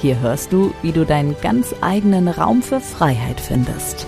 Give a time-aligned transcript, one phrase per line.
[0.00, 4.06] Hier hörst du, wie du deinen ganz eigenen Raum für Freiheit findest.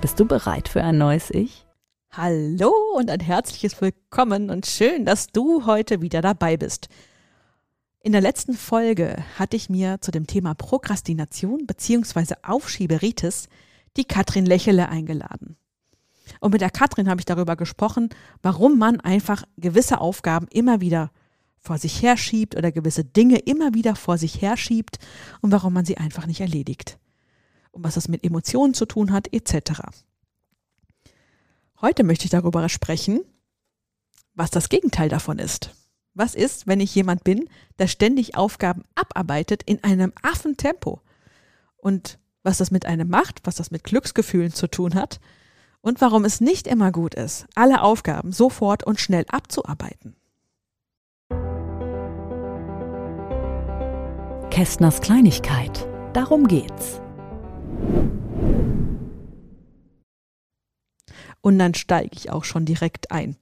[0.00, 1.66] Bist du bereit für ein neues Ich?
[2.12, 6.88] Hallo und ein herzliches Willkommen und schön, dass du heute wieder dabei bist.
[8.00, 12.34] In der letzten Folge hatte ich mir zu dem Thema Prokrastination bzw.
[12.42, 13.48] Aufschieberitis
[13.96, 15.56] die Katrin Lächele eingeladen.
[16.40, 18.10] Und mit der Katrin habe ich darüber gesprochen,
[18.42, 21.10] warum man einfach gewisse Aufgaben immer wieder
[21.62, 24.98] vor sich herschiebt oder gewisse Dinge immer wieder vor sich herschiebt
[25.40, 26.98] und warum man sie einfach nicht erledigt.
[27.70, 29.80] Und was das mit Emotionen zu tun hat, etc.
[31.80, 33.20] Heute möchte ich darüber sprechen,
[34.34, 35.70] was das Gegenteil davon ist.
[36.14, 41.00] Was ist, wenn ich jemand bin, der ständig Aufgaben abarbeitet in einem Affentempo?
[41.76, 45.20] Und was das mit einem macht, was das mit Glücksgefühlen zu tun hat
[45.80, 50.16] und warum es nicht immer gut ist, alle Aufgaben sofort und schnell abzuarbeiten.
[54.52, 55.88] Kästners Kleinigkeit.
[56.12, 57.00] Darum geht's.
[61.40, 63.36] Und dann steige ich auch schon direkt ein.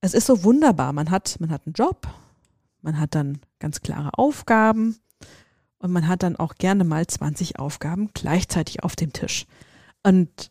[0.00, 0.92] Es ist so wunderbar.
[0.94, 2.08] Man hat, man hat einen Job,
[2.80, 4.98] man hat dann ganz klare Aufgaben
[5.78, 9.46] und man hat dann auch gerne mal 20 Aufgaben gleichzeitig auf dem Tisch.
[10.02, 10.50] Und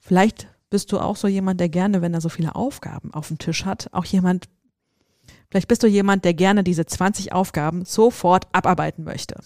[0.00, 3.38] Vielleicht bist du auch so jemand, der gerne, wenn er so viele Aufgaben auf dem
[3.38, 4.48] Tisch hat, auch jemand,
[5.50, 9.40] vielleicht bist du jemand, der gerne diese 20 Aufgaben sofort abarbeiten möchte.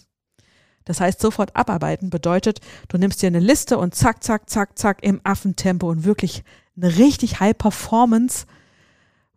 [0.85, 5.03] Das heißt, sofort abarbeiten bedeutet, du nimmst dir eine Liste und zack, zack, zack, zack
[5.03, 6.45] im Affentempo und wirklich
[6.77, 8.47] eine richtig High Performance.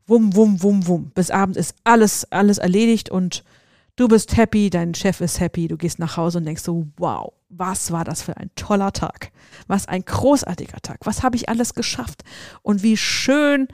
[0.06, 1.12] Wum, wum, wum, wum.
[1.12, 3.44] Bis Abend ist alles, alles erledigt und
[3.96, 7.34] du bist happy, dein Chef ist happy, du gehst nach Hause und denkst so, wow,
[7.50, 9.32] was war das für ein toller Tag?
[9.68, 11.00] Was ein großartiger Tag.
[11.06, 12.24] Was habe ich alles geschafft?
[12.62, 13.68] Und wie schön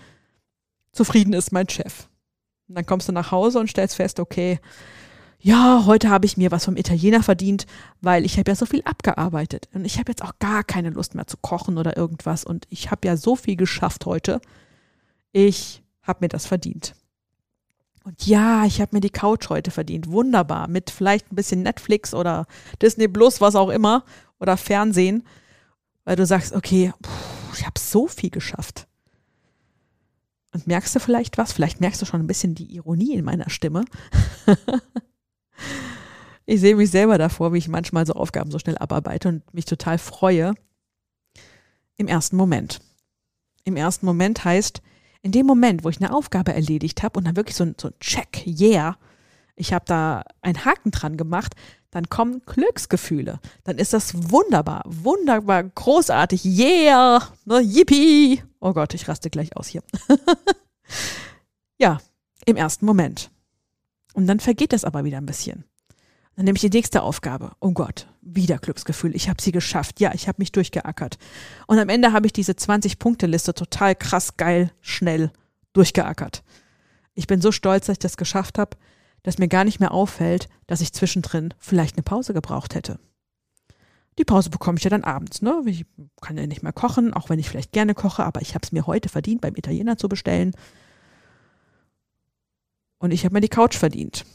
[0.92, 2.08] zufrieden ist mein Chef.
[2.68, 4.60] Und dann kommst du nach Hause und stellst fest, okay,
[5.40, 7.66] ja, heute habe ich mir was vom Italiener verdient,
[8.00, 11.16] weil ich habe ja so viel abgearbeitet und ich habe jetzt auch gar keine Lust
[11.16, 14.40] mehr zu kochen oder irgendwas und ich habe ja so viel geschafft heute.
[15.34, 16.96] Ich habe mir das verdient.
[18.04, 20.10] Und ja, ich habe mir die Couch heute verdient.
[20.10, 20.68] Wunderbar.
[20.68, 22.46] Mit vielleicht ein bisschen Netflix oder
[22.82, 24.04] Disney Plus, was auch immer.
[24.40, 25.24] Oder Fernsehen.
[26.04, 28.88] Weil du sagst, okay, pff, ich habe so viel geschafft.
[30.54, 31.52] Und merkst du vielleicht was?
[31.52, 33.86] Vielleicht merkst du schon ein bisschen die Ironie in meiner Stimme.
[36.46, 39.66] ich sehe mich selber davor, wie ich manchmal so Aufgaben so schnell abarbeite und mich
[39.66, 40.54] total freue.
[41.98, 42.82] Im ersten Moment.
[43.66, 44.82] Im ersten Moment heißt,
[45.24, 47.88] in dem Moment, wo ich eine Aufgabe erledigt habe und dann wirklich so ein, so
[47.88, 48.98] ein Check, yeah,
[49.56, 51.56] ich habe da einen Haken dran gemacht,
[51.92, 53.40] dann kommen Glücksgefühle.
[53.64, 58.44] Dann ist das wunderbar, wunderbar, großartig, yeah, ne, yippie.
[58.64, 59.84] Oh Gott, ich raste gleich aus hier.
[61.78, 61.98] ja,
[62.46, 63.30] im ersten Moment.
[64.14, 65.66] Und dann vergeht das aber wieder ein bisschen.
[66.38, 67.52] Dann nehme ich die nächste Aufgabe.
[67.60, 69.18] Oh Gott, wieder Glücksgefühl.
[69.18, 70.00] Ich habe sie geschafft.
[70.00, 71.18] Ja, ich habe mich durchgeackert.
[71.68, 75.34] Und am Ende habe ich diese 20-Punkte-Liste total krass, geil, schnell
[75.74, 76.42] durchgeackert.
[77.16, 78.78] Ich bin so stolz, dass ich das geschafft habe,
[79.24, 82.98] dass mir gar nicht mehr auffällt, dass ich zwischendrin vielleicht eine Pause gebraucht hätte.
[84.18, 85.42] Die Pause bekomme ich ja dann abends.
[85.42, 85.62] Ne?
[85.66, 85.86] Ich
[86.22, 88.72] kann ja nicht mehr kochen, auch wenn ich vielleicht gerne koche, aber ich habe es
[88.72, 90.54] mir heute verdient, beim Italiener zu bestellen.
[93.00, 94.26] Und ich habe mir die Couch verdient.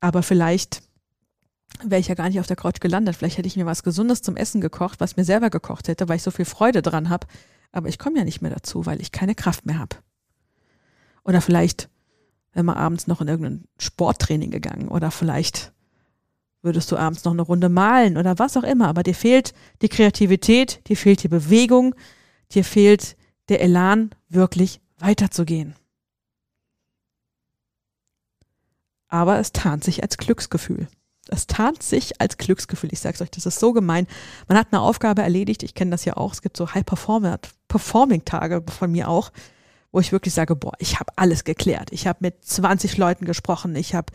[0.00, 0.82] Aber vielleicht
[1.82, 3.16] wäre ich ja gar nicht auf der Couch gelandet.
[3.16, 6.16] Vielleicht hätte ich mir was Gesundes zum Essen gekocht, was mir selber gekocht hätte, weil
[6.16, 7.26] ich so viel Freude dran habe.
[7.72, 9.96] Aber ich komme ja nicht mehr dazu, weil ich keine Kraft mehr habe.
[11.24, 11.88] Oder vielleicht
[12.52, 14.88] wäre man abends noch in irgendein Sporttraining gegangen.
[14.88, 15.72] Oder vielleicht
[16.62, 18.88] würdest du abends noch eine Runde malen oder was auch immer.
[18.88, 21.94] Aber dir fehlt die Kreativität, dir fehlt die Bewegung,
[22.52, 23.16] dir fehlt
[23.48, 25.74] der Elan, wirklich weiterzugehen.
[29.08, 30.88] aber es tarnt sich als Glücksgefühl.
[31.28, 32.92] Es tarnt sich als Glücksgefühl.
[32.92, 34.06] Ich sag's euch, das ist so gemein.
[34.46, 35.64] Man hat eine Aufgabe erledigt.
[35.64, 36.32] Ich kenne das ja auch.
[36.32, 39.32] Es gibt so High-Performing-Tage von mir auch,
[39.92, 41.90] wo ich wirklich sage, boah, ich habe alles geklärt.
[41.92, 43.74] Ich habe mit 20 Leuten gesprochen.
[43.76, 44.12] Ich habe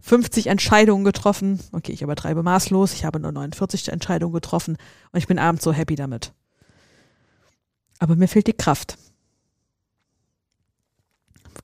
[0.00, 1.60] 50 Entscheidungen getroffen.
[1.72, 2.92] Okay, ich übertreibe maßlos.
[2.94, 4.76] Ich habe nur 49 Entscheidungen getroffen
[5.12, 6.32] und ich bin abends so happy damit.
[7.98, 8.96] Aber mir fehlt die Kraft.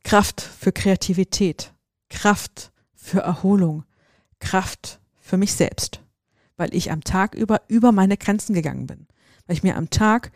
[0.04, 1.72] Kraft für Kreativität.
[2.08, 3.84] Kraft für Erholung,
[4.40, 6.02] Kraft für mich selbst,
[6.56, 9.06] weil ich am Tag über über meine Grenzen gegangen bin,
[9.46, 10.32] weil ich mir am Tag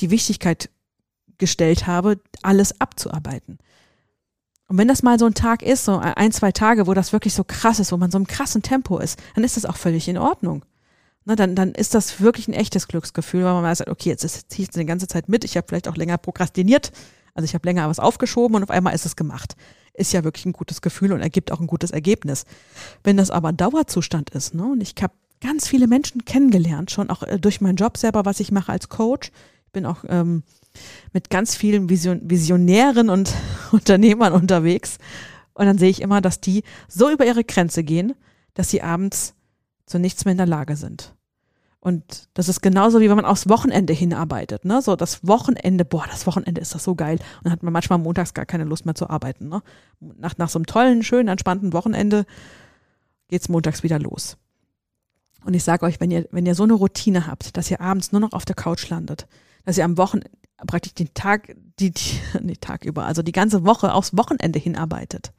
[0.00, 0.70] die Wichtigkeit
[1.42, 3.58] gestellt habe, alles abzuarbeiten.
[4.68, 7.34] Und wenn das mal so ein Tag ist, so ein, zwei Tage, wo das wirklich
[7.34, 10.06] so krass ist, wo man so im krassen Tempo ist, dann ist das auch völlig
[10.06, 10.64] in Ordnung.
[11.24, 14.62] Na, dann, dann ist das wirklich ein echtes Glücksgefühl, weil man weiß, okay, jetzt ziehe
[14.62, 16.92] ich die ganze Zeit mit, ich habe vielleicht auch länger prokrastiniert,
[17.34, 19.56] also ich habe länger was aufgeschoben und auf einmal ist es gemacht.
[19.94, 22.44] Ist ja wirklich ein gutes Gefühl und ergibt auch ein gutes Ergebnis.
[23.02, 27.10] Wenn das aber ein Dauerzustand ist, ne, und ich habe ganz viele Menschen kennengelernt, schon
[27.10, 29.32] auch äh, durch meinen Job selber, was ich mache als Coach.
[29.66, 30.44] Ich bin auch ähm,
[31.12, 33.32] mit ganz vielen Vision Visionären und
[33.72, 34.98] Unternehmern unterwegs.
[35.54, 38.14] Und dann sehe ich immer, dass die so über ihre Grenze gehen,
[38.54, 39.34] dass sie abends
[39.86, 41.14] zu nichts mehr in der Lage sind.
[41.84, 44.80] Und das ist genauso wie wenn man aufs Wochenende hinarbeitet, ne?
[44.82, 47.16] So das Wochenende, boah, das Wochenende ist das so geil.
[47.16, 49.62] Und dann hat man manchmal montags gar keine Lust mehr zu arbeiten, ne?
[49.98, 52.24] Nach, nach so einem tollen, schönen, entspannten Wochenende
[53.26, 54.36] geht's montags wieder los.
[55.44, 58.12] Und ich sage euch, wenn ihr, wenn ihr so eine Routine habt, dass ihr abends
[58.12, 59.26] nur noch auf der Couch landet,
[59.64, 60.30] dass ihr am Wochenende
[60.66, 65.32] praktisch den Tag, die, die, nee, Tag über, also die ganze Woche aufs Wochenende hinarbeitet.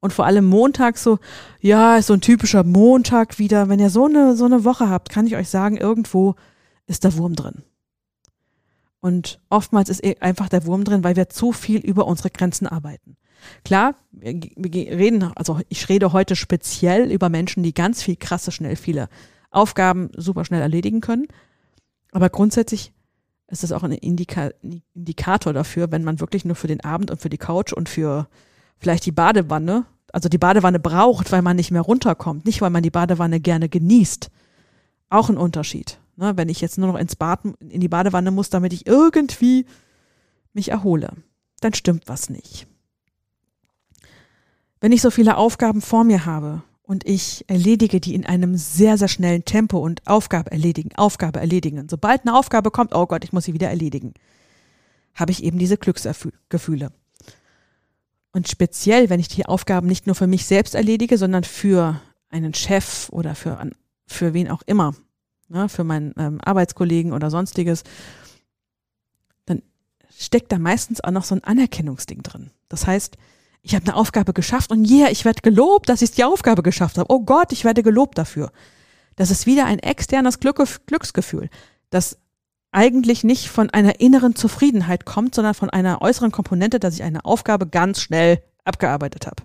[0.00, 1.18] Und vor allem Montag so,
[1.60, 3.68] ja, ist so ein typischer Montag wieder.
[3.68, 6.36] Wenn ihr so eine, so eine Woche habt, kann ich euch sagen, irgendwo
[6.86, 7.62] ist der Wurm drin.
[9.00, 12.66] Und oftmals ist eh einfach der Wurm drin, weil wir zu viel über unsere Grenzen
[12.66, 13.16] arbeiten.
[13.64, 14.34] Klar, wir
[14.64, 19.08] reden, also ich rede heute speziell über Menschen, die ganz viel krasse, schnell viele
[19.50, 21.26] Aufgaben super schnell erledigen können.
[22.10, 22.92] Aber grundsätzlich
[23.48, 24.50] ist es auch ein Indika
[24.94, 28.28] Indikator dafür, wenn man wirklich nur für den Abend und für die Couch und für
[28.78, 32.82] vielleicht die Badewanne, also die Badewanne braucht, weil man nicht mehr runterkommt, nicht weil man
[32.82, 34.30] die Badewanne gerne genießt.
[35.10, 35.98] Auch ein Unterschied.
[36.16, 36.36] Ne?
[36.36, 39.64] Wenn ich jetzt nur noch ins Bad, in die Badewanne muss, damit ich irgendwie
[40.52, 41.12] mich erhole,
[41.60, 42.66] dann stimmt was nicht.
[44.80, 48.96] Wenn ich so viele Aufgaben vor mir habe und ich erledige die in einem sehr,
[48.96, 51.86] sehr schnellen Tempo und Aufgabe erledigen, Aufgabe erledigen.
[51.86, 54.14] Sobald eine Aufgabe kommt, oh Gott, ich muss sie wieder erledigen,
[55.14, 56.90] habe ich eben diese Glücksgefühle.
[58.32, 62.00] Und speziell, wenn ich die Aufgaben nicht nur für mich selbst erledige, sondern für
[62.30, 63.70] einen Chef oder für,
[64.06, 64.94] für wen auch immer,
[65.48, 67.84] ne, für meinen ähm, Arbeitskollegen oder sonstiges,
[69.44, 69.60] dann
[70.18, 72.50] steckt da meistens auch noch so ein Anerkennungsding drin.
[72.70, 73.18] Das heißt,
[73.62, 76.98] ich habe eine Aufgabe geschafft und yeah, ich werde gelobt, dass ich die Aufgabe geschafft
[76.98, 77.12] habe.
[77.12, 78.50] Oh Gott, ich werde gelobt dafür.
[79.16, 81.50] Das ist wieder ein externes Glück, Glücksgefühl,
[81.90, 82.18] das
[82.70, 87.24] eigentlich nicht von einer inneren Zufriedenheit kommt, sondern von einer äußeren Komponente, dass ich eine
[87.24, 89.42] Aufgabe ganz schnell abgearbeitet habe,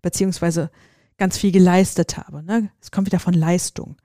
[0.00, 0.70] beziehungsweise
[1.18, 2.42] ganz viel geleistet habe.
[2.42, 2.70] Ne?
[2.80, 3.96] Es kommt wieder von Leistung.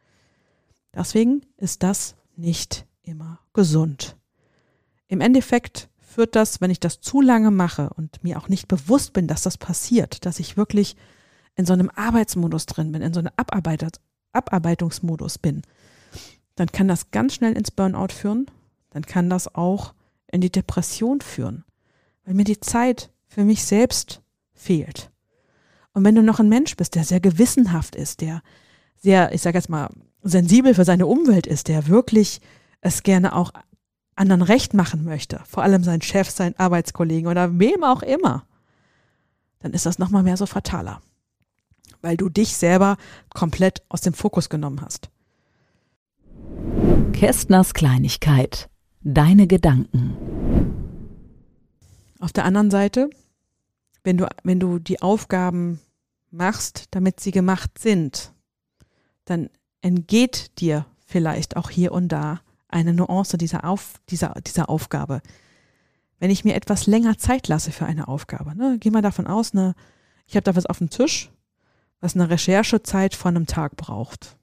[0.93, 4.15] Deswegen ist das nicht immer gesund.
[5.07, 9.13] Im Endeffekt führt das, wenn ich das zu lange mache und mir auch nicht bewusst
[9.13, 10.95] bin, dass das passiert, dass ich wirklich
[11.55, 13.31] in so einem Arbeitsmodus drin bin, in so einem
[14.33, 15.61] Abarbeitungsmodus bin,
[16.55, 18.47] dann kann das ganz schnell ins Burnout führen,
[18.89, 19.93] dann kann das auch
[20.31, 21.65] in die Depression führen,
[22.25, 24.23] weil mir die Zeit für mich selbst
[24.55, 25.11] fehlt.
[25.93, 28.41] Und wenn du noch ein Mensch bist, der sehr gewissenhaft ist, der
[28.95, 29.91] sehr, ich sage jetzt mal,
[30.23, 32.41] sensibel für seine Umwelt ist, der wirklich
[32.81, 33.51] es gerne auch
[34.17, 38.45] anderen recht machen möchte, vor allem sein Chef, sein Arbeitskollegen oder wem auch immer,
[39.59, 41.01] dann ist das nochmal mehr so fataler,
[42.01, 42.97] weil du dich selber
[43.33, 45.09] komplett aus dem Fokus genommen hast.
[47.13, 48.69] Kästners Kleinigkeit.
[49.01, 50.15] Deine Gedanken.
[52.19, 53.09] Auf der anderen Seite,
[54.03, 55.79] wenn du, wenn du die Aufgaben
[56.29, 58.33] machst, damit sie gemacht sind,
[59.25, 59.49] dann
[59.81, 62.41] entgeht dir vielleicht auch hier und da
[62.77, 65.21] eine Nuance dieser, Auf, dieser, dieser Aufgabe.
[66.19, 69.53] Wenn ich mir etwas länger Zeit lasse für eine Aufgabe, ne, geh mal davon aus,
[69.53, 69.75] ne,
[70.27, 71.31] ich habe da was auf dem Tisch,
[71.99, 74.37] was eine Recherchezeit von einem Tag braucht.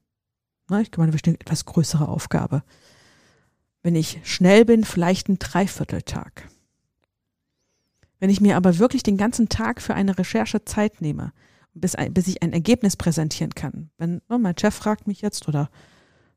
[0.69, 2.63] Ne, ich meine, bestimmt etwas größere Aufgabe.
[3.83, 6.49] Wenn ich schnell bin, vielleicht ein Dreivierteltag.
[8.19, 11.33] Wenn ich mir aber wirklich den ganzen Tag für eine Recherche Zeit nehme,
[11.75, 15.71] bis, bis ich ein Ergebnis präsentieren kann, wenn ne, mein Chef fragt mich jetzt oder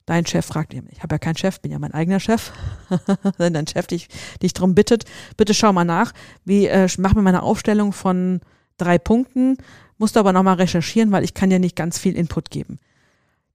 [0.08, 2.52] dein Chef fragt, ich habe ja keinen Chef, bin ja mein eigener Chef,
[3.38, 4.08] wenn dein Chef dich,
[4.42, 5.04] dich darum bittet,
[5.36, 6.14] bitte schau mal nach,
[6.46, 8.40] wie äh, mach mir meine Aufstellung von
[8.78, 9.58] drei Punkten,
[9.98, 12.80] musst du aber nochmal recherchieren, weil ich kann ja nicht ganz viel Input geben.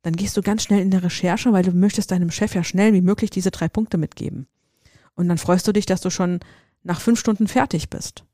[0.02, 2.92] Dann gehst du ganz schnell in der Recherche, weil du möchtest deinem Chef ja schnell
[2.92, 4.46] wie möglich diese drei Punkte mitgeben.
[5.14, 6.40] Und dann freust du dich, dass du schon
[6.82, 8.24] nach fünf Stunden fertig bist.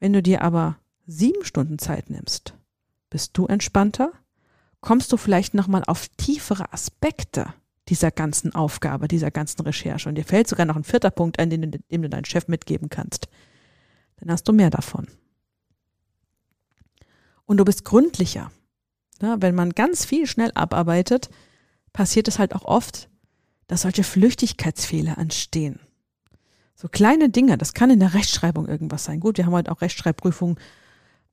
[0.00, 2.54] Wenn du dir aber sieben Stunden Zeit nimmst,
[3.10, 4.12] bist du entspannter,
[4.80, 7.52] kommst du vielleicht nochmal auf tiefere Aspekte
[7.88, 10.08] dieser ganzen Aufgabe, dieser ganzen Recherche.
[10.08, 12.90] Und dir fällt sogar noch ein vierter Punkt ein, den, den du deinem Chef mitgeben
[12.90, 13.28] kannst.
[14.16, 15.08] Dann hast du mehr davon.
[17.44, 18.50] Und du bist gründlicher.
[19.22, 21.30] Ja, wenn man ganz viel schnell abarbeitet,
[21.92, 23.08] passiert es halt auch oft,
[23.66, 25.80] dass solche Flüchtigkeitsfehler entstehen.
[26.74, 29.18] So kleine Dinge, das kann in der Rechtschreibung irgendwas sein.
[29.18, 30.58] Gut, wir haben heute auch Rechtschreibprüfungen.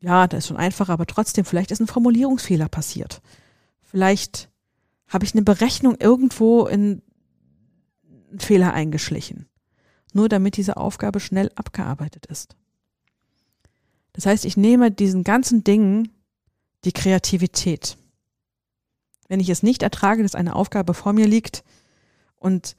[0.01, 3.21] Ja, das ist schon einfach, aber trotzdem, vielleicht ist ein Formulierungsfehler passiert.
[3.81, 4.49] Vielleicht
[5.07, 7.01] habe ich eine Berechnung irgendwo in
[8.29, 9.47] einen Fehler eingeschlichen.
[10.13, 12.55] Nur damit diese Aufgabe schnell abgearbeitet ist.
[14.13, 16.09] Das heißt, ich nehme diesen ganzen Dingen
[16.85, 17.97] die Kreativität.
[19.27, 21.63] Wenn ich es nicht ertrage, dass eine Aufgabe vor mir liegt
[22.35, 22.75] und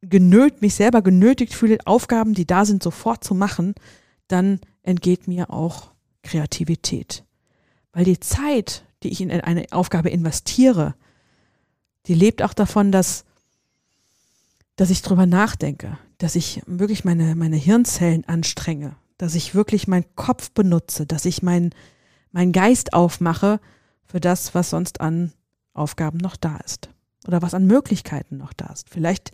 [0.00, 3.74] genötigt, mich selber genötigt fühle, Aufgaben, die da sind, sofort zu machen,
[4.26, 5.92] dann entgeht mir auch
[6.28, 7.24] Kreativität.
[7.92, 10.94] Weil die Zeit, die ich in eine Aufgabe investiere,
[12.06, 13.24] die lebt auch davon, dass,
[14.76, 20.04] dass ich drüber nachdenke, dass ich wirklich meine, meine Hirnzellen anstrenge, dass ich wirklich meinen
[20.16, 21.74] Kopf benutze, dass ich meinen
[22.30, 23.58] mein Geist aufmache
[24.04, 25.32] für das, was sonst an
[25.72, 26.90] Aufgaben noch da ist
[27.26, 28.90] oder was an Möglichkeiten noch da ist.
[28.90, 29.32] Vielleicht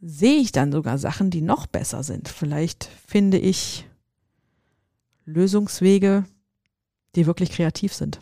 [0.00, 2.28] sehe ich dann sogar Sachen, die noch besser sind.
[2.28, 3.87] Vielleicht finde ich
[5.28, 6.24] Lösungswege,
[7.14, 8.18] die wirklich kreativ sind.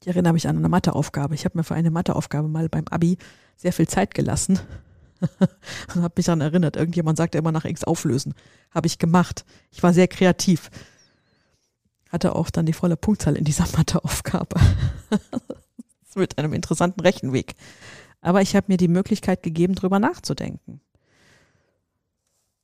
[0.00, 1.34] Ich erinnere mich an eine Matheaufgabe.
[1.34, 3.18] Ich habe mir für eine Matheaufgabe mal beim Abi
[3.56, 4.58] sehr viel Zeit gelassen
[5.94, 6.76] und habe mich daran erinnert.
[6.76, 8.34] Irgendjemand sagte immer nach X auflösen.
[8.70, 9.44] Habe ich gemacht.
[9.70, 10.70] Ich war sehr kreativ.
[12.10, 14.60] Hatte auch dann die volle Punktzahl in dieser Matheaufgabe.
[16.14, 17.54] Mit einem interessanten Rechenweg.
[18.20, 20.80] Aber ich habe mir die Möglichkeit gegeben, drüber nachzudenken.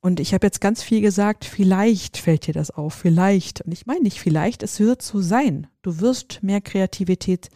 [0.01, 3.61] Und ich habe jetzt ganz viel gesagt, vielleicht fällt dir das auf, vielleicht.
[3.61, 5.67] Und ich meine nicht vielleicht, es wird so sein.
[5.81, 7.49] Du wirst mehr Kreativität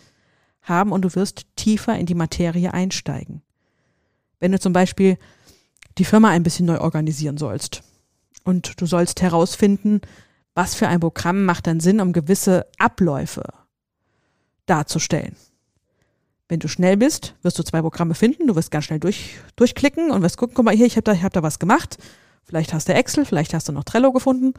[0.61, 3.41] haben und du wirst tiefer in die Materie einsteigen.
[4.39, 5.17] Wenn du zum Beispiel
[5.97, 7.81] die Firma ein bisschen neu organisieren sollst
[8.43, 10.01] und du sollst herausfinden,
[10.53, 13.43] was für ein Programm macht dann Sinn, um gewisse Abläufe
[14.65, 15.35] darzustellen.
[16.49, 20.11] Wenn du schnell bist, wirst du zwei Programme finden, du wirst ganz schnell durch, durchklicken
[20.11, 21.97] und wirst gucken, guck mal hier, ich habe da, ich hab da was gemacht
[22.45, 24.53] Vielleicht hast du Excel, vielleicht hast du noch Trello gefunden.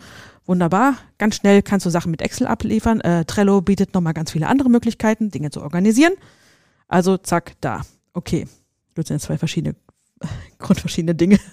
[0.46, 0.96] Wunderbar.
[1.18, 3.00] Ganz schnell kannst du Sachen mit Excel abliefern.
[3.02, 6.14] Äh, Trello bietet nochmal ganz viele andere Möglichkeiten, Dinge zu organisieren.
[6.88, 7.82] Also zack, da.
[8.14, 8.48] Okay.
[8.94, 9.76] Das sind zwei verschiedene,
[10.58, 11.38] grundverschiedene Dinge.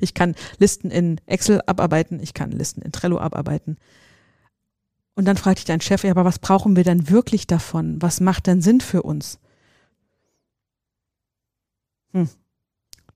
[0.00, 3.78] Ich kann Listen in Excel abarbeiten, ich kann Listen in Trello abarbeiten.
[5.14, 8.02] Und dann fragt dich dein Chef, ja, aber was brauchen wir denn wirklich davon?
[8.02, 9.38] Was macht denn Sinn für uns?
[12.12, 12.28] Hm.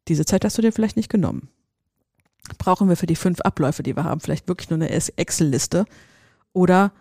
[0.08, 1.50] Diese Zeit hast du dir vielleicht nicht genommen
[2.58, 5.86] brauchen wir für die fünf Abläufe, die wir haben, vielleicht wirklich nur eine Excel-Liste?
[6.52, 6.92] Oder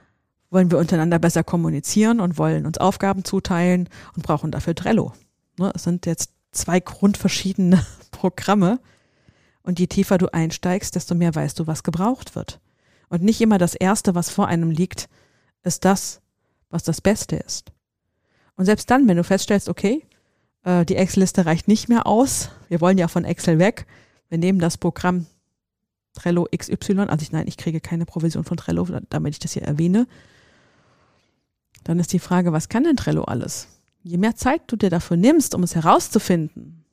[0.50, 5.14] wollen wir untereinander besser kommunizieren und wollen uns Aufgaben zuteilen und brauchen dafür Trello?
[5.58, 8.80] Ne, es sind jetzt zwei grundverschiedene Programme.
[9.64, 12.60] Und je tiefer du einsteigst, desto mehr weißt du, was gebraucht wird.
[13.10, 15.08] Und nicht immer das Erste, was vor einem liegt,
[15.64, 16.22] ist das,
[16.70, 17.72] was das Beste ist.
[18.56, 20.06] Und selbst dann, wenn du feststellst, okay,
[20.64, 23.86] äh, die Excel-Liste reicht nicht mehr aus, wir wollen ja von Excel weg,
[24.34, 25.28] wir nehmen das Programm
[26.16, 29.62] Trello XY, also ich, nein, ich kriege keine Provision von Trello, damit ich das hier
[29.62, 30.08] erwähne.
[31.84, 33.68] Dann ist die Frage, was kann denn Trello alles?
[34.02, 36.84] Je mehr Zeit du dir dafür nimmst, um es herauszufinden,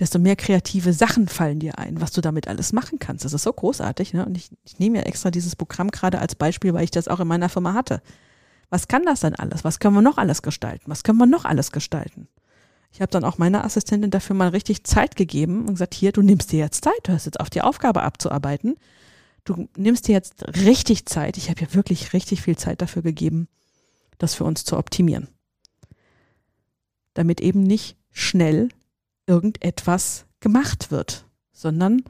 [0.00, 3.24] desto mehr kreative Sachen fallen dir ein, was du damit alles machen kannst.
[3.24, 4.12] Das ist so großartig.
[4.12, 4.26] Ne?
[4.26, 7.20] Und ich, ich nehme ja extra dieses Programm gerade als Beispiel, weil ich das auch
[7.20, 8.02] in meiner Firma hatte.
[8.70, 9.62] Was kann das denn alles?
[9.62, 10.86] Was können wir noch alles gestalten?
[10.86, 12.26] Was können wir noch alles gestalten?
[12.94, 16.22] Ich habe dann auch meiner Assistentin dafür mal richtig Zeit gegeben und gesagt, hier, du
[16.22, 18.76] nimmst dir jetzt Zeit, du hast jetzt auf die Aufgabe abzuarbeiten.
[19.42, 21.36] Du nimmst dir jetzt richtig Zeit.
[21.36, 23.48] Ich habe ja wirklich richtig viel Zeit dafür gegeben,
[24.18, 25.26] das für uns zu optimieren.
[27.14, 28.68] Damit eben nicht schnell
[29.26, 32.04] irgendetwas gemacht wird, sondern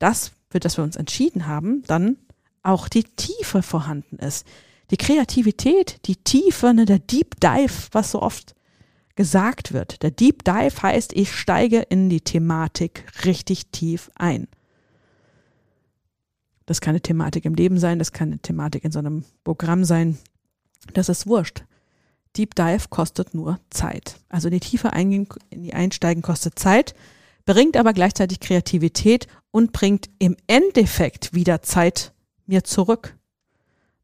[0.00, 2.16] das, für das wir uns entschieden haben, dann
[2.64, 4.44] auch die Tiefe vorhanden ist.
[4.90, 8.56] Die Kreativität, die Tiefe, ne, der Deep Dive, was so oft
[9.18, 10.04] gesagt wird.
[10.04, 14.46] Der Deep Dive heißt, ich steige in die Thematik richtig tief ein.
[16.66, 19.82] Das kann eine Thematik im Leben sein, das kann eine Thematik in so einem Programm
[19.82, 20.18] sein.
[20.94, 21.64] Das ist wurscht.
[22.36, 24.20] Deep Dive kostet nur Zeit.
[24.28, 26.94] Also in die Tiefe eingehen, in die Einsteigen kostet Zeit,
[27.44, 32.12] bringt aber gleichzeitig Kreativität und bringt im Endeffekt wieder Zeit
[32.46, 33.16] mir zurück.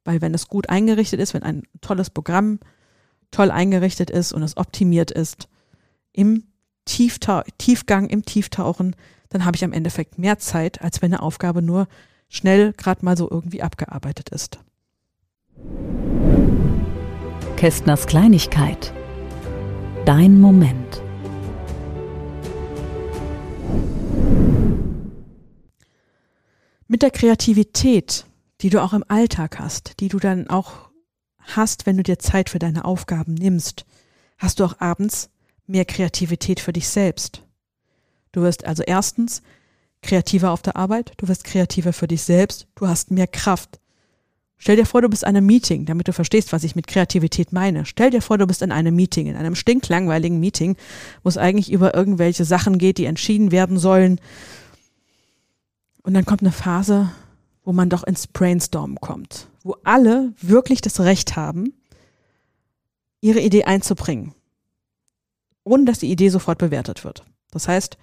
[0.04, 2.58] Weil wenn es gut eingerichtet ist, wenn ein tolles Programm
[3.34, 5.48] toll eingerichtet ist und es optimiert ist
[6.12, 6.44] im
[6.84, 8.94] Tieftau Tiefgang, im Tieftauchen,
[9.30, 11.88] dann habe ich am Endeffekt mehr Zeit, als wenn eine Aufgabe nur
[12.28, 14.60] schnell gerade mal so irgendwie abgearbeitet ist.
[17.56, 18.92] Kästners Kleinigkeit.
[20.04, 21.02] Dein Moment.
[26.86, 28.26] Mit der Kreativität,
[28.60, 30.93] die du auch im Alltag hast, die du dann auch
[31.44, 33.84] hast, wenn du dir Zeit für deine Aufgaben nimmst,
[34.38, 35.30] hast du auch abends
[35.66, 37.42] mehr Kreativität für dich selbst.
[38.32, 39.42] Du wirst also erstens
[40.02, 43.80] kreativer auf der Arbeit, du wirst kreativer für dich selbst, du hast mehr Kraft.
[44.56, 47.52] Stell dir vor, du bist in einem Meeting, damit du verstehst, was ich mit Kreativität
[47.52, 47.84] meine.
[47.84, 50.76] Stell dir vor, du bist in einem Meeting, in einem stinklangweiligen Meeting,
[51.22, 54.20] wo es eigentlich über irgendwelche Sachen geht, die entschieden werden sollen.
[56.02, 57.10] Und dann kommt eine Phase,
[57.64, 61.72] wo man doch ins Brainstormen kommt, wo alle wirklich das Recht haben,
[63.20, 64.34] ihre Idee einzubringen,
[65.64, 67.24] ohne dass die Idee sofort bewertet wird.
[67.50, 67.96] Das heißt,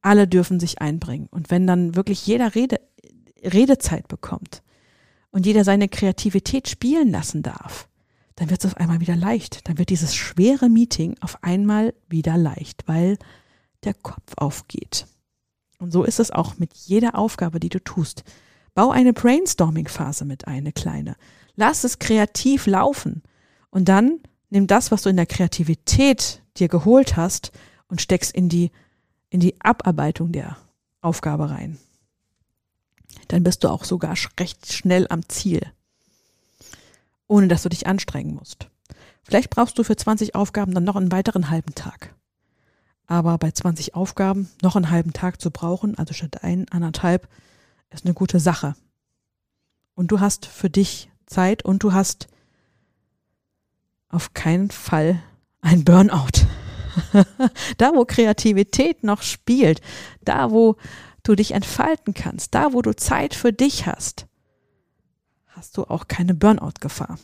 [0.00, 1.26] alle dürfen sich einbringen.
[1.30, 2.80] Und wenn dann wirklich jeder Rede,
[3.42, 4.62] Redezeit bekommt
[5.30, 7.88] und jeder seine Kreativität spielen lassen darf,
[8.36, 9.68] dann wird es auf einmal wieder leicht.
[9.68, 13.18] Dann wird dieses schwere Meeting auf einmal wieder leicht, weil
[13.82, 15.06] der Kopf aufgeht.
[15.78, 18.22] Und so ist es auch mit jeder Aufgabe, die du tust.
[18.74, 21.16] Bau eine Brainstorming-Phase mit ein, eine kleine.
[21.56, 23.22] Lass es kreativ laufen.
[23.70, 27.52] Und dann nimm das, was du in der Kreativität dir geholt hast
[27.88, 28.70] und steckst in die
[29.32, 30.58] in die Abarbeitung der
[31.00, 31.78] Aufgabe rein.
[33.28, 35.62] Dann bist du auch sogar recht schnell am Ziel,
[37.28, 38.68] ohne dass du dich anstrengen musst.
[39.22, 42.14] Vielleicht brauchst du für 20 Aufgaben dann noch einen weiteren halben Tag.
[43.06, 47.26] Aber bei 20 Aufgaben noch einen halben Tag zu brauchen, also statt ein, anderthalb,
[47.94, 48.74] ist eine gute Sache.
[49.94, 52.28] Und du hast für dich Zeit und du hast
[54.08, 55.22] auf keinen Fall
[55.60, 56.46] ein Burnout.
[57.78, 59.80] da, wo Kreativität noch spielt,
[60.22, 60.76] da, wo
[61.22, 64.26] du dich entfalten kannst, da, wo du Zeit für dich hast,
[65.48, 67.18] hast du auch keine Burnout-Gefahr.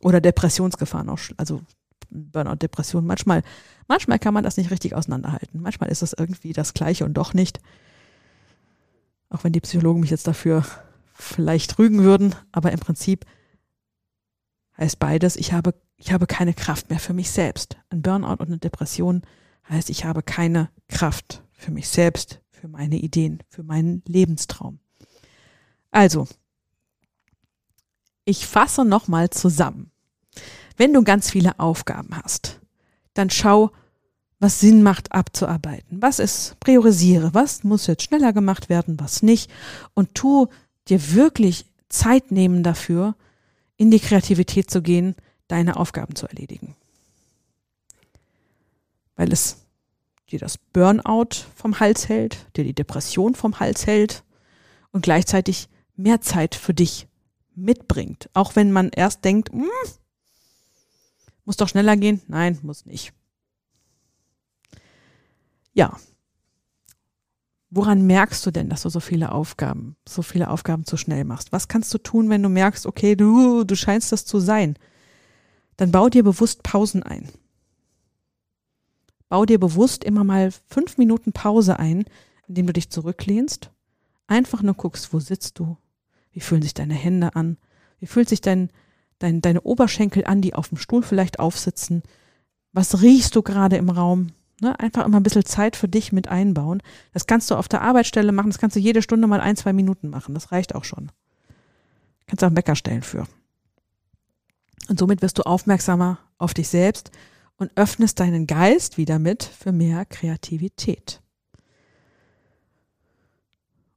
[0.00, 1.62] Oder Depressionsgefahr noch, also
[2.10, 3.06] Burnout, Depression.
[3.06, 3.42] Manchmal,
[3.86, 5.60] manchmal kann man das nicht richtig auseinanderhalten.
[5.60, 7.60] Manchmal ist es irgendwie das Gleiche und doch nicht.
[9.30, 10.64] Auch wenn die Psychologen mich jetzt dafür
[11.14, 13.24] vielleicht rügen würden, aber im Prinzip
[14.76, 17.76] heißt beides, ich habe ich habe keine Kraft mehr für mich selbst.
[17.90, 19.22] Ein Burnout und eine Depression
[19.68, 24.78] heißt, ich habe keine Kraft für mich selbst, für meine Ideen, für meinen Lebenstraum.
[25.90, 26.28] Also,
[28.24, 29.90] ich fasse nochmal zusammen.
[30.76, 32.60] Wenn du ganz viele Aufgaben hast,
[33.14, 33.72] dann schau,
[34.40, 36.00] was Sinn macht abzuarbeiten.
[36.00, 39.50] Was ist, priorisiere, was muss jetzt schneller gemacht werden, was nicht.
[39.94, 40.46] Und tu
[40.88, 43.16] dir wirklich Zeit nehmen dafür,
[43.76, 45.14] in die Kreativität zu gehen,
[45.48, 46.76] deine Aufgaben zu erledigen.
[49.16, 49.56] Weil es
[50.30, 54.22] dir das Burnout vom Hals hält, dir die Depression vom Hals hält
[54.92, 57.08] und gleichzeitig mehr Zeit für dich
[57.54, 58.28] mitbringt.
[58.34, 59.68] Auch wenn man erst denkt, hm,
[61.44, 62.20] muss doch schneller gehen.
[62.28, 63.12] Nein, muss nicht.
[65.78, 65.96] Ja.
[67.70, 71.52] Woran merkst du denn, dass du so viele Aufgaben, so viele Aufgaben zu schnell machst?
[71.52, 74.76] Was kannst du tun, wenn du merkst, okay, du, du scheinst das zu sein?
[75.78, 77.28] dann bau dir bewusst Pausen ein.
[79.30, 82.04] Bau dir bewusst immer mal fünf Minuten Pause ein,
[82.48, 83.70] indem du dich zurücklehnst,
[84.26, 85.76] einfach nur guckst, wo sitzt du,
[86.32, 87.58] wie fühlen sich deine Hände an,
[88.00, 88.70] wie fühlt sich dein,
[89.18, 92.02] dein, deine Oberschenkel an, die auf dem Stuhl vielleicht aufsitzen,
[92.72, 94.78] was riechst du gerade im Raum, ne?
[94.78, 96.82] einfach immer ein bisschen Zeit für dich mit einbauen.
[97.12, 99.72] Das kannst du auf der Arbeitsstelle machen, das kannst du jede Stunde mal ein, zwei
[99.72, 101.10] Minuten machen, das reicht auch schon.
[102.26, 103.26] Kannst du auch einen Wecker stellen für.
[104.88, 107.10] Und somit wirst du aufmerksamer auf dich selbst
[107.56, 111.20] und öffnest deinen Geist wieder mit für mehr Kreativität.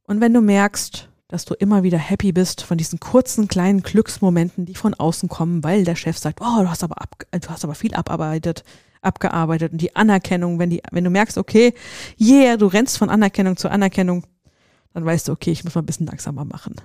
[0.04, 4.66] Und wenn du merkst, dass du immer wieder happy bist von diesen kurzen kleinen Glücksmomenten,
[4.66, 7.64] die von außen kommen, weil der Chef sagt, oh, du hast aber ab, du hast
[7.64, 8.64] aber viel abarbeitet,
[9.02, 11.74] abgearbeitet und die Anerkennung, wenn die, wenn du merkst, okay,
[12.20, 14.24] yeah, du rennst von Anerkennung zu Anerkennung,
[14.94, 16.76] dann weißt du, okay, ich muss mal ein bisschen langsamer machen.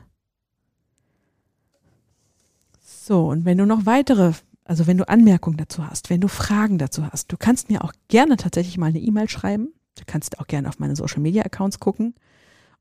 [3.08, 4.34] So, und wenn du noch weitere,
[4.66, 7.94] also wenn du Anmerkungen dazu hast, wenn du Fragen dazu hast, du kannst mir auch
[8.10, 9.70] gerne tatsächlich mal eine E-Mail schreiben.
[9.96, 12.16] Du kannst auch gerne auf meine Social Media Accounts gucken.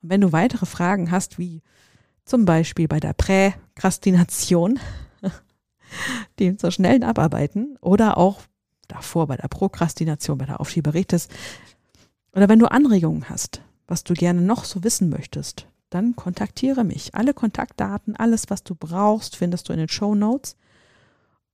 [0.02, 1.62] Und wenn du weitere Fragen hast, wie
[2.24, 4.80] zum Beispiel bei der Präkrastination,
[6.40, 8.42] dem zur schnellen Abarbeiten oder auch
[8.88, 11.28] davor bei der Prokrastination, bei der Aufschieberitis,
[12.32, 17.14] oder wenn du Anregungen hast, was du gerne noch so wissen möchtest, dann kontaktiere mich.
[17.14, 20.56] Alle Kontaktdaten, alles, was du brauchst, findest du in den Show Notes.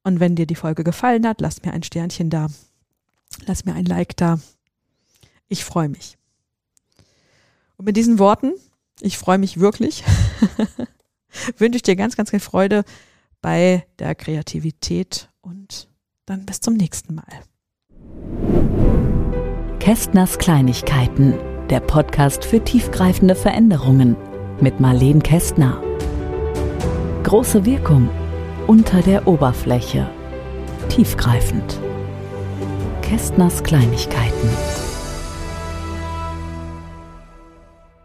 [0.02, 2.48] Und wenn dir die Folge gefallen hat, lass mir ein Sternchen da.
[3.46, 4.40] Lass mir ein Like da.
[5.48, 6.18] Ich freue mich.
[7.76, 8.52] Und mit diesen Worten,
[9.00, 10.02] ich freue mich wirklich,
[11.58, 12.84] wünsche ich dir ganz, ganz viel Freude
[13.40, 15.88] bei der Kreativität und
[16.32, 17.24] dann bis zum nächsten Mal.
[19.80, 21.34] Kästners Kleinigkeiten,
[21.68, 24.16] der Podcast für tiefgreifende Veränderungen
[24.60, 25.82] mit Marleen Kästner.
[27.24, 28.08] Große Wirkung
[28.66, 30.08] unter der Oberfläche.
[30.88, 31.78] Tiefgreifend.
[33.02, 34.81] Kästners Kleinigkeiten.